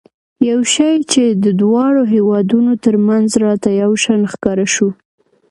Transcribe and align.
یو 0.49 0.59
شی 0.73 0.93
چې 1.11 1.23
د 1.43 1.45
دواړو 1.61 2.01
هېوادونو 2.13 2.71
ترمنځ 2.85 3.29
راته 3.45 3.69
یو 3.83 3.91
شان 4.03 4.21
ښکاره 4.33 4.67
شو. 4.75 4.89